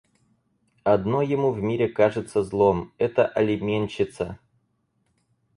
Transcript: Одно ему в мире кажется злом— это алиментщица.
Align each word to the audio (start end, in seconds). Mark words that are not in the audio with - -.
Одно 0.83 1.21
ему 1.21 1.51
в 1.51 1.61
мире 1.61 1.87
кажется 1.87 2.43
злом— 2.43 2.91
это 2.97 3.27
алиментщица. 3.27 4.39